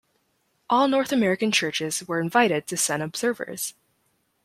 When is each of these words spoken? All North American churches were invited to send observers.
All 0.67 0.87
North 0.87 1.11
American 1.11 1.51
churches 1.51 2.07
were 2.07 2.19
invited 2.19 2.65
to 2.65 2.75
send 2.75 3.03
observers. 3.03 3.75